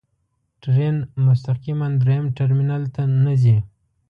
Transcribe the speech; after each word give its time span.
ټرین 0.61 0.95
مستقیماً 1.25 1.87
درېیم 2.01 2.25
ټرمینل 2.37 2.83
ته 2.95 3.01
نه 3.23 3.33
ځي. 3.41 3.57